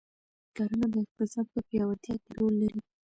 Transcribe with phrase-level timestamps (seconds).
[0.55, 2.79] کرنه د اقتصاد په پیاوړتیا کې رول لري.